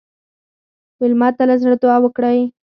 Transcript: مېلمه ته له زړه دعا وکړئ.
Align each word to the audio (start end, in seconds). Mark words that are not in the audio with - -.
مېلمه 0.99 1.29
ته 1.37 1.43
له 1.49 1.55
زړه 1.61 1.75
دعا 1.83 1.97
وکړئ. 2.01 2.39